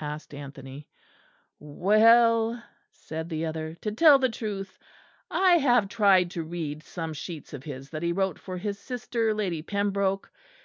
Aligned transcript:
asked 0.00 0.34
Anthony. 0.34 0.88
"Well," 1.60 2.60
said 2.90 3.28
the 3.28 3.46
other, 3.46 3.76
"to 3.82 3.92
tell 3.92 4.18
the 4.18 4.28
truth, 4.28 4.76
I 5.30 5.58
have 5.58 5.88
tried 5.88 6.32
to 6.32 6.42
read 6.42 6.82
some 6.82 7.12
sheets 7.14 7.52
of 7.54 7.62
his 7.62 7.90
that 7.90 8.02
he 8.02 8.10
wrote 8.10 8.40
for 8.40 8.58
his 8.58 8.76
sister, 8.76 9.32
Lady 9.32 9.62
Pembroke. 9.62 10.32